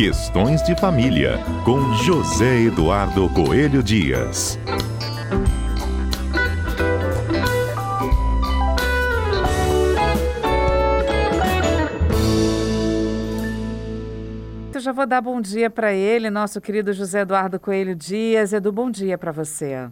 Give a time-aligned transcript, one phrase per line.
[0.00, 4.58] Questões de Família, com José Eduardo Coelho Dias.
[14.72, 18.54] Eu já vou dar bom dia para ele, nosso querido José Eduardo Coelho Dias.
[18.54, 19.86] Edu, bom dia para você.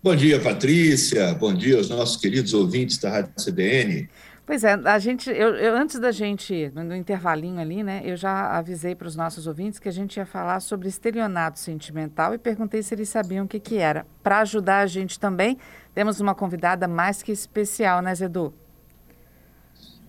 [0.00, 1.34] Bom dia, Patrícia.
[1.34, 4.08] Bom dia aos nossos queridos ouvintes da Rádio CBN.
[4.46, 8.58] Pois é, a gente, eu, eu, antes da gente, no intervalinho ali, né, eu já
[8.58, 12.82] avisei para os nossos ouvintes que a gente ia falar sobre estelionato sentimental e perguntei
[12.82, 14.06] se eles sabiam o que, que era.
[14.22, 15.56] Para ajudar a gente também,
[15.94, 18.52] temos uma convidada mais que especial, né, Zedu?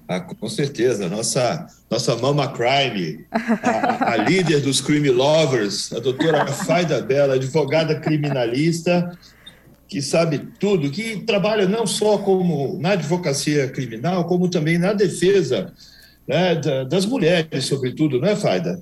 [0.08, 6.46] Ah, com certeza, nossa, nossa mama crime, a, a líder dos crime lovers, a doutora
[6.46, 9.18] Faida Bela, advogada criminalista,
[9.88, 15.74] que sabe tudo, que trabalha não só como na advocacia criminal, como também na defesa
[16.28, 18.82] né, das mulheres, sobretudo, não é, Faida?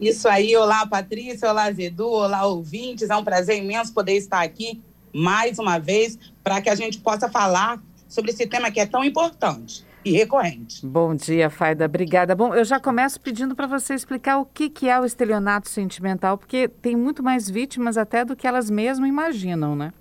[0.00, 4.80] Isso aí, olá Patrícia, olá Zedu, olá ouvintes, é um prazer imenso poder estar aqui
[5.12, 9.04] mais uma vez para que a gente possa falar sobre esse tema que é tão
[9.04, 10.84] importante e recorrente.
[10.86, 12.34] Bom dia, Faida, obrigada.
[12.34, 16.38] Bom, eu já começo pedindo para você explicar o que, que é o estelionato sentimental,
[16.38, 19.92] porque tem muito mais vítimas até do que elas mesmas imaginam, né?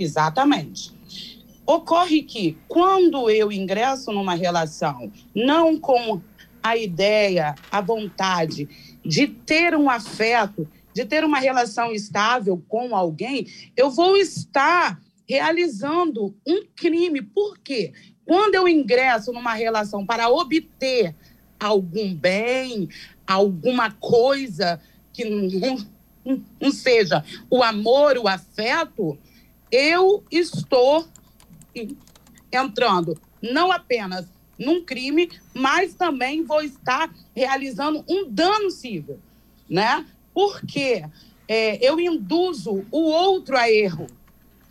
[0.00, 0.92] Exatamente.
[1.66, 6.20] Ocorre que quando eu ingresso numa relação, não com
[6.62, 8.66] a ideia, a vontade
[9.04, 16.34] de ter um afeto, de ter uma relação estável com alguém, eu vou estar realizando
[16.46, 17.20] um crime.
[17.20, 17.92] Por quê?
[18.24, 21.14] Quando eu ingresso numa relação para obter
[21.58, 22.88] algum bem,
[23.26, 24.80] alguma coisa
[25.12, 25.76] que não,
[26.60, 29.18] não seja o amor, o afeto,
[29.70, 31.06] eu estou
[32.52, 34.26] entrando não apenas
[34.58, 39.18] num crime, mas também vou estar realizando um dano civil,
[39.68, 40.04] né?
[40.34, 41.02] Porque
[41.48, 44.06] é, eu induzo o outro a erro.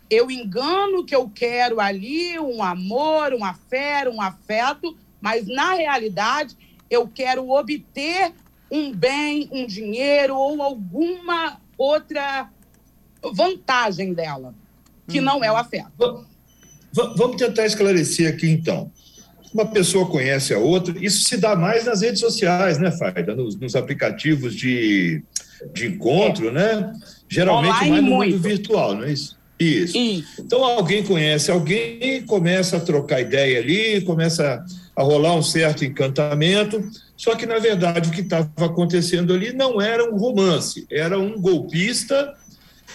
[0.08, 6.56] Eu engano que eu quero ali um amor, um afeto, um afeto, mas na realidade
[6.88, 8.32] eu quero obter
[8.70, 12.48] um bem, um dinheiro ou alguma outra
[13.32, 14.54] vantagem dela
[15.10, 15.90] que não é o afeto.
[16.92, 18.90] Vamos tentar esclarecer aqui, então.
[19.52, 23.34] Uma pessoa conhece a outra, isso se dá mais nas redes sociais, né, Faida?
[23.34, 25.22] Nos, nos aplicativos de,
[25.74, 26.52] de encontro, é.
[26.52, 26.92] né?
[27.28, 28.32] Geralmente Online mais no muito.
[28.32, 29.36] mundo virtual, não é isso?
[29.58, 29.96] isso?
[29.96, 30.40] Isso.
[30.40, 36.82] Então alguém conhece alguém, começa a trocar ideia ali, começa a rolar um certo encantamento,
[37.16, 41.40] só que na verdade o que estava acontecendo ali não era um romance, era um
[41.40, 42.34] golpista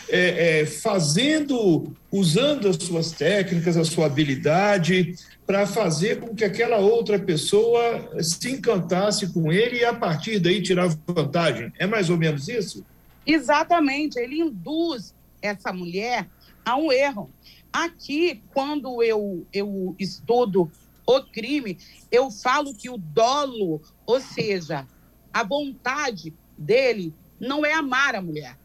[0.10, 6.78] é, é, fazendo, usando as suas técnicas, a sua habilidade, para fazer com que aquela
[6.78, 11.72] outra pessoa se encantasse com ele e a partir daí tirar vantagem.
[11.78, 12.86] É mais ou menos isso?
[13.26, 14.20] Exatamente.
[14.20, 16.28] Ele induz essa mulher
[16.64, 17.30] a um erro.
[17.72, 20.72] Aqui, quando eu, eu estudo
[21.06, 21.78] o crime,
[22.12, 24.88] eu falo que o dolo, ou seja,
[25.32, 28.58] a vontade dele, não é amar a mulher.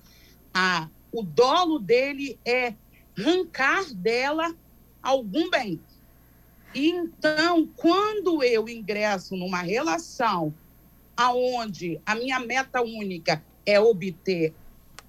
[0.55, 2.75] A o dolo dele é
[3.19, 4.55] arrancar dela
[5.03, 5.81] algum bem.
[6.75, 10.55] Então, quando eu ingresso numa relação
[11.17, 14.55] aonde a minha meta única é obter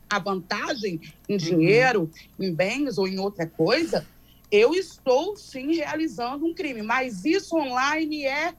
[0.10, 1.38] a vantagem em uhum.
[1.38, 2.46] dinheiro, uhum.
[2.46, 4.06] em bens ou em outra coisa,
[4.52, 6.82] eu estou sim realizando um crime.
[6.82, 8.54] Mas isso online é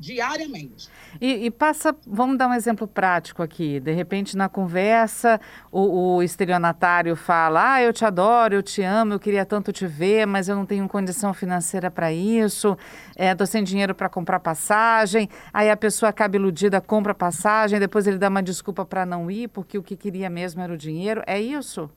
[0.00, 0.88] diariamente.
[1.20, 3.78] E, e, passa, vamos dar um exemplo prático aqui.
[3.78, 5.38] De repente, na conversa,
[5.70, 9.86] o, o estelionatário fala: Ah, eu te adoro, eu te amo, eu queria tanto te
[9.86, 12.78] ver, mas eu não tenho condição financeira para isso,
[13.16, 15.28] estou é, sem dinheiro para comprar passagem.
[15.52, 19.48] Aí a pessoa acaba iludida, compra passagem, depois ele dá uma desculpa para não ir,
[19.48, 21.22] porque o que queria mesmo era o dinheiro.
[21.26, 21.90] É isso?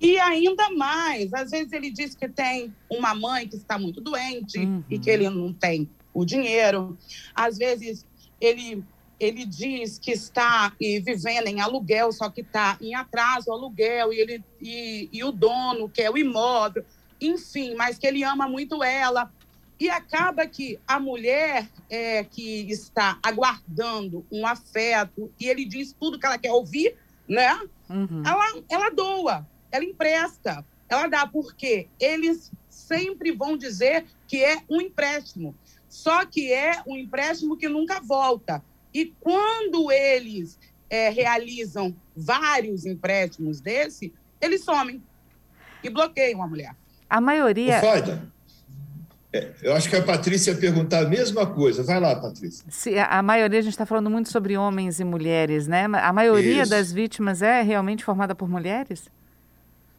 [0.00, 4.58] E ainda mais, às vezes ele diz que tem uma mãe que está muito doente
[4.58, 4.84] uhum.
[4.90, 6.96] e que ele não tem o dinheiro.
[7.34, 8.06] Às vezes,
[8.40, 8.82] ele,
[9.18, 14.12] ele diz que está e, vivendo em aluguel, só que está em atraso o aluguel,
[14.12, 16.84] e, ele, e, e o dono quer o imóvel,
[17.20, 19.30] enfim, mas que ele ama muito ela.
[19.78, 26.18] E acaba que a mulher é, que está aguardando um afeto, e ele diz tudo
[26.18, 26.96] que ela quer ouvir,
[27.28, 27.58] né?
[27.90, 28.22] Uhum.
[28.24, 34.80] Ela, ela doa, ela empresta, ela dá, porque eles sempre vão dizer que é um
[34.80, 35.54] empréstimo.
[35.94, 38.60] Só que é um empréstimo que nunca volta.
[38.92, 40.58] E quando eles
[40.90, 45.00] é, realizam vários empréstimos desse, eles somem
[45.84, 46.74] e bloqueiam a mulher.
[47.08, 47.80] A maioria.
[49.32, 51.84] É, eu acho que a Patrícia ia perguntar a mesma coisa.
[51.84, 52.64] Vai lá, Patrícia.
[52.68, 55.84] Se, a, a maioria, a gente está falando muito sobre homens e mulheres, né?
[55.84, 56.70] A maioria Isso.
[56.72, 59.08] das vítimas é realmente formada por mulheres?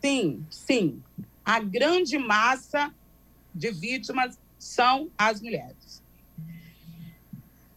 [0.02, 1.02] Sim, sim.
[1.46, 2.92] A grande massa
[3.54, 6.02] de vítimas são as mulheres.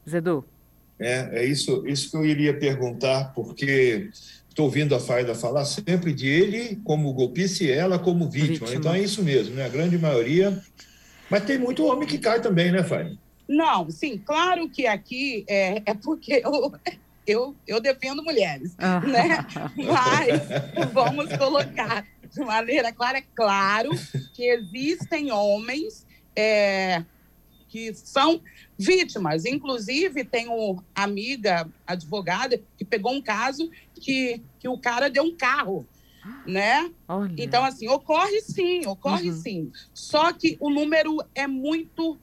[0.09, 0.45] Zedu.
[0.99, 4.11] É, é isso, isso que eu iria perguntar, porque
[4.49, 8.67] estou ouvindo a Faida falar sempre de ele como golpista e ela como vítima.
[8.67, 8.75] vítima.
[8.75, 9.67] Então é isso mesmo, né?
[9.67, 10.61] A grande maioria
[11.31, 13.19] mas tem muito homem que cai também, né, Fábio?
[13.47, 16.73] Não, sim, claro que aqui é, é porque eu,
[17.27, 19.01] eu, eu defendo mulheres, ah.
[19.01, 19.47] né?
[19.77, 23.91] Mas vamos colocar de maneira clara, é claro
[24.35, 27.05] que existem homens é,
[27.69, 28.41] que são
[28.79, 29.45] vítimas.
[29.45, 35.87] Inclusive, tenho amiga advogada que pegou um caso que, que o cara deu um carro
[36.47, 36.91] né?
[37.07, 37.35] Olha.
[37.37, 39.37] Então, assim, ocorre sim, ocorre uhum.
[39.37, 39.73] sim.
[39.95, 42.19] Só que o número é muito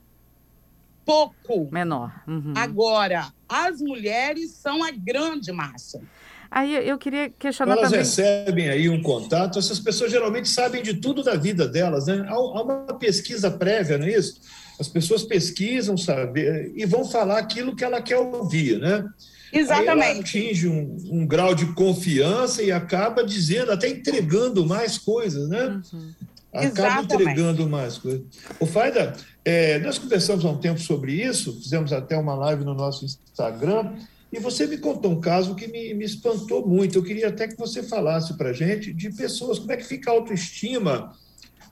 [1.05, 1.69] pouco.
[1.71, 2.23] Menor.
[2.27, 2.53] Uhum.
[2.55, 6.01] Agora, as mulheres são a grande massa.
[6.49, 7.99] Aí eu queria questionar Elas também...
[7.99, 12.25] recebem aí um contato, essas pessoas geralmente sabem de tudo da vida delas, né?
[12.27, 14.39] Há uma pesquisa prévia, não é isso?
[14.79, 19.05] As pessoas pesquisam, saber e vão falar aquilo que ela quer ouvir, né?
[19.51, 20.37] Exatamente.
[20.37, 25.81] atinge um, um, grau de confiança e acaba dizendo, até entregando mais coisas, né?
[25.93, 26.11] Uhum.
[26.51, 27.13] Acaba Exatamente.
[27.13, 28.21] entregando mais coisas.
[28.59, 29.13] O Faida,
[29.43, 33.93] é, nós conversamos há um tempo sobre isso, fizemos até uma live no nosso Instagram,
[34.35, 36.97] e você me contou um caso que me, me espantou muito.
[36.97, 40.11] Eu queria até que você falasse para a gente de pessoas, como é que fica
[40.11, 41.13] a autoestima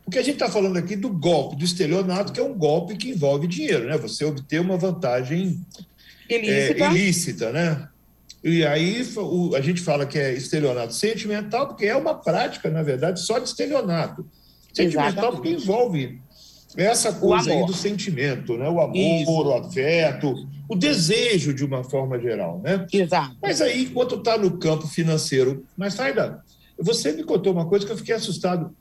[0.06, 3.10] porque a gente está falando aqui do golpe, do estelionato, que é um golpe que
[3.10, 3.98] envolve dinheiro, né?
[3.98, 5.65] Você obter uma vantagem
[6.30, 6.83] ilícita.
[6.83, 7.88] É, ilícita, né?
[8.44, 12.83] E aí o, a gente fala que é estelionato sentimental, porque é uma prática, na
[12.83, 14.30] verdade, só de estelionato.
[14.74, 15.36] Sentimental Exatamente.
[15.36, 16.21] porque envolve
[16.75, 18.68] essa coisa aí do sentimento, né?
[18.68, 19.31] O amor, Isso.
[19.31, 20.34] o afeto,
[20.68, 22.88] o desejo de uma forma geral, né?
[22.92, 23.36] Exato.
[23.42, 26.44] Mas aí, enquanto está no campo financeiro, mas Faida,
[26.80, 28.75] você me contou uma coisa que eu fiquei assustado.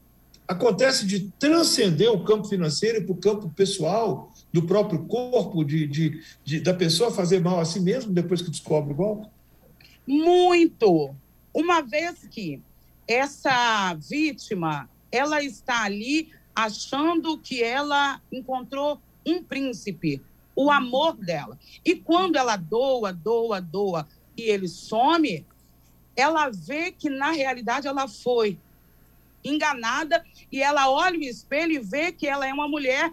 [0.48, 6.20] Acontece de transcender o campo financeiro para o campo pessoal, do próprio corpo, de, de,
[6.44, 9.28] de, da pessoa fazer mal a si mesmo depois que descobre o golpe?
[10.06, 11.14] Muito!
[11.54, 12.60] Uma vez que
[13.06, 20.20] essa vítima ela está ali achando que ela encontrou um príncipe,
[20.54, 21.58] o amor dela.
[21.84, 24.06] E quando ela doa, doa, doa
[24.36, 25.46] e ele some,
[26.16, 28.58] ela vê que na realidade ela foi
[29.44, 33.12] enganada e ela olha o espelho e vê que ela é uma mulher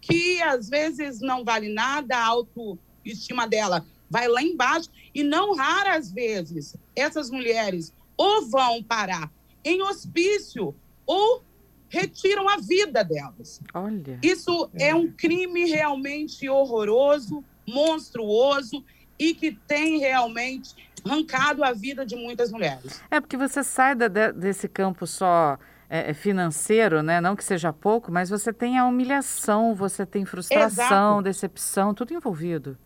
[0.00, 6.10] que às vezes não vale nada, a autoestima dela vai lá embaixo, e não raras
[6.10, 9.30] vezes essas mulheres ou vão parar
[9.64, 10.74] em hospício
[11.06, 11.44] ou
[11.90, 13.60] retiram a vida delas.
[13.74, 14.18] Olha.
[14.22, 18.82] Isso é, um crime realmente horroroso, monstruoso
[19.18, 23.02] e que tem realmente arrancado a vida de muitas mulheres.
[23.10, 25.58] É porque você sai da, desse campo só
[25.88, 27.20] é, é, financeiro, né?
[27.20, 31.22] Não que seja pouco, mas você tem a humilhação, você tem frustração, Exato.
[31.22, 32.78] decepção, tudo envolvido.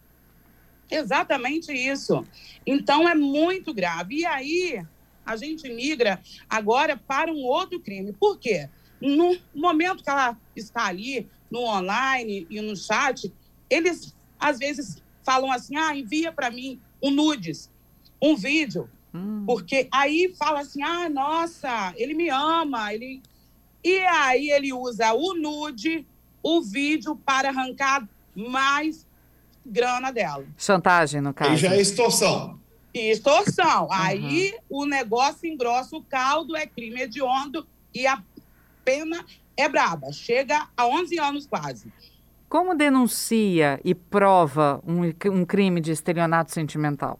[0.90, 2.24] Exatamente isso.
[2.66, 4.20] Então é muito grave.
[4.20, 4.84] E aí
[5.24, 8.12] a gente migra agora para um outro crime.
[8.12, 8.68] Por quê?
[9.04, 13.30] No momento que ela está ali no online e no chat,
[13.68, 17.70] eles às vezes falam assim: ah, envia para mim um nudes,
[18.20, 18.88] um vídeo.
[19.12, 19.44] Hum.
[19.46, 22.94] Porque aí fala assim: ah, nossa, ele me ama.
[22.94, 23.22] Ele...
[23.84, 26.06] E aí ele usa o nude,
[26.42, 29.06] o vídeo, para arrancar mais
[29.64, 30.46] grana dela.
[30.56, 31.50] Chantagem, no caso.
[31.50, 32.58] Aí já é extorsão.
[32.94, 33.84] Extorsão.
[33.84, 33.92] Uhum.
[33.92, 38.22] Aí o negócio engrossa o caldo, é crime hediondo e a
[38.84, 39.24] pena
[39.56, 40.12] é braba.
[40.12, 41.92] Chega a 11 anos quase.
[42.48, 47.18] Como denuncia e prova um, um crime de estelionato sentimental?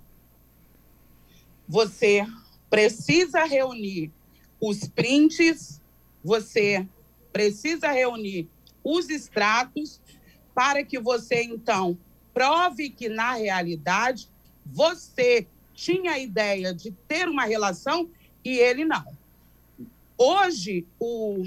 [1.69, 2.27] você
[2.69, 4.11] precisa reunir
[4.61, 5.81] os prints,
[6.23, 6.87] você
[7.33, 8.49] precisa reunir
[8.83, 10.01] os extratos
[10.55, 11.99] para que você, então,
[12.33, 14.29] prove que, na realidade,
[14.65, 18.09] você tinha a ideia de ter uma relação
[18.45, 19.05] e ele não.
[20.17, 21.45] Hoje, o,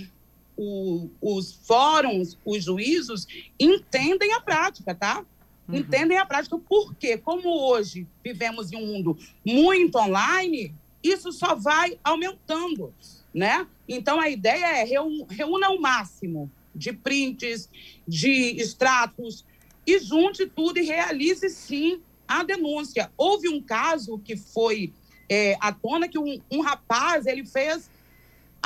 [0.56, 3.28] o, os fóruns, os juízos
[3.60, 5.26] entendem a prática, tá?
[5.68, 5.76] uhum.
[5.76, 6.58] entendem a prática.
[6.58, 12.94] Porque, como hoje vivemos em um mundo muito online, isso só vai aumentando,
[13.34, 13.68] né?
[13.88, 17.70] Então, a ideia é reúna o máximo de prints,
[18.08, 19.46] de extratos,
[19.86, 23.12] e junte tudo e realize, sim, a denúncia.
[23.18, 24.94] Houve um caso que foi
[25.30, 27.90] é, à tona que um, um rapaz, ele fez,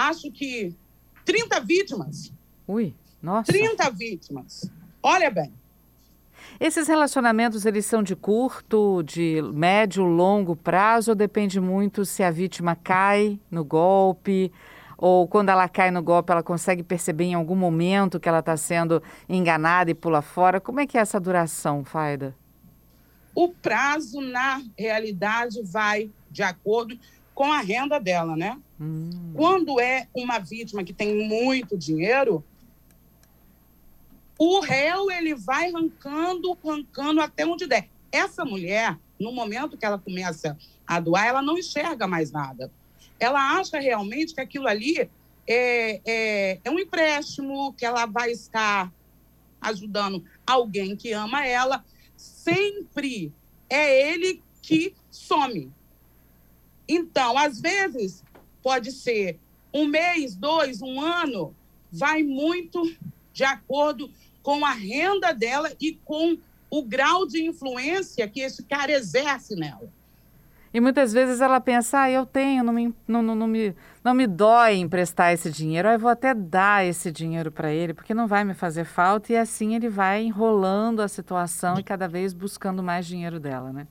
[0.10, 0.74] acho que,
[1.26, 2.34] 30 vítimas.
[2.68, 3.52] Ui, nossa.
[3.52, 4.72] 30 vítimas.
[5.02, 5.54] Olha bem.
[6.60, 12.32] Esses relacionamentos, eles são de curto, de médio, longo prazo, ou depende muito se a
[12.32, 14.52] vítima cai no golpe,
[14.98, 18.56] ou quando ela cai no golpe, ela consegue perceber em algum momento que ela está
[18.56, 20.62] sendo enganada e pula fora?
[20.62, 22.36] Como é que é essa duração, Faida?
[23.34, 26.96] O prazo, na realidade, vai de acordo
[27.34, 28.60] com a renda dela, né?
[28.80, 29.32] Hum.
[29.36, 32.44] Quando é uma vítima que tem muito dinheiro,
[34.38, 37.88] o réu ele vai arrancando, arrancando até onde der.
[38.12, 42.72] Essa mulher, no momento que ela começa a doar, ela não enxerga mais nada.
[43.20, 45.10] Ela acha realmente que aquilo ali
[45.48, 48.92] é, é, é um empréstimo, que ela vai estar
[49.62, 51.86] ajudando alguém que ama ela.
[52.18, 53.32] Sempre
[53.70, 55.72] é ele que some.
[56.88, 58.24] Então, às vezes,
[58.62, 59.40] pode ser
[59.74, 61.56] um mês, dois, um ano,
[61.92, 62.82] vai muito
[63.34, 64.10] de acordo
[64.44, 66.38] com a renda dela e com
[66.70, 69.90] o grau de influência que esse cara exerce nela.
[70.74, 74.14] E muitas vezes ela pensa, ah, eu tenho, não me, não, não, não me, não
[74.14, 78.26] me dói emprestar esse dinheiro, eu vou até dar esse dinheiro para ele, porque não
[78.26, 82.82] vai me fazer falta, e assim ele vai enrolando a situação e cada vez buscando
[82.82, 83.86] mais dinheiro dela, né?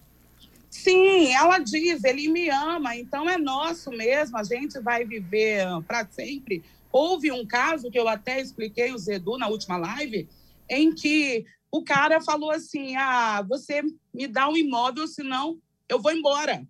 [0.70, 6.06] Sim, ela diz, ele me ama, então é nosso mesmo, a gente vai viver para
[6.06, 6.62] sempre.
[6.92, 10.28] Houve um caso que eu até expliquei o Zedu na última live,
[10.68, 13.82] em que o cara falou assim: ah, você
[14.14, 16.64] me dá um imóvel, senão eu vou embora.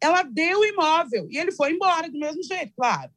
[0.00, 3.10] Ela deu o imóvel e ele foi embora do mesmo jeito, claro.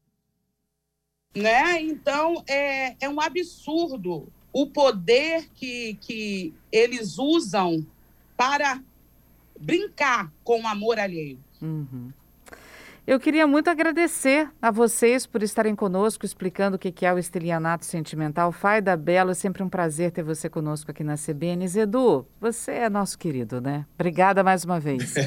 [1.35, 1.81] Né?
[1.81, 7.85] Então, é, é um absurdo o poder que, que eles usam
[8.37, 8.81] para
[9.59, 11.39] brincar com o amor alheio.
[11.62, 12.12] Uhum.
[13.07, 17.85] Eu queria muito agradecer a vocês por estarem conosco, explicando o que é o estelionato
[17.85, 18.51] sentimental.
[18.51, 21.65] Faida Belo, é sempre um prazer ter você conosco aqui na CBN.
[21.75, 23.85] Edu, você é nosso querido, né?
[23.93, 25.13] Obrigada mais uma vez.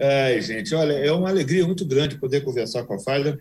[0.00, 3.38] Ai, gente, olha, é uma alegria muito grande poder conversar com a Faida.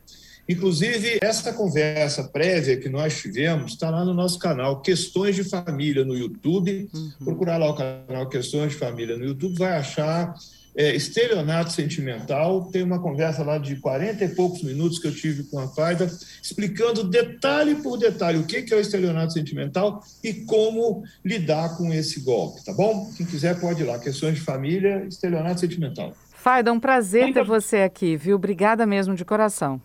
[0.50, 6.03] Inclusive, essa conversa prévia que nós tivemos está lá no nosso canal Questões de Família
[6.03, 6.89] no YouTube.
[6.91, 7.12] Uhum.
[7.24, 10.34] Procurar lá o canal Questões de Família no YouTube, vai achar
[10.75, 12.63] é, estelionato sentimental.
[12.72, 16.10] Tem uma conversa lá de 40 e poucos minutos que eu tive com a Faida,
[16.41, 22.22] explicando detalhe por detalhe o que é o estelionato sentimental e como lidar com esse
[22.22, 23.12] golpe, tá bom?
[23.15, 24.00] Quem quiser pode ir lá.
[24.00, 26.12] Questões de família, estelionato sentimental.
[26.34, 27.36] Faida, um prazer muito...
[27.36, 28.38] ter você aqui, viu?
[28.38, 29.79] Obrigada mesmo de coração.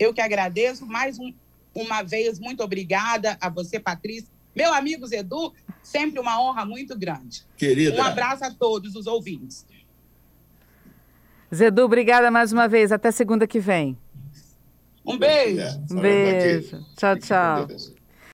[0.00, 0.86] Eu que agradeço.
[0.86, 1.32] Mais um,
[1.74, 4.30] uma vez, muito obrigada a você, Patrícia.
[4.56, 5.52] Meu amigo Zedu,
[5.82, 7.44] sempre uma honra muito grande.
[7.56, 7.94] Querida.
[7.94, 9.66] Um abraço a todos os ouvintes.
[11.54, 12.90] Zedu, obrigada mais uma vez.
[12.90, 13.96] Até segunda que vem.
[15.04, 15.80] Um beijo.
[15.90, 16.84] Um beijo.
[16.96, 17.68] Tchau, tchau.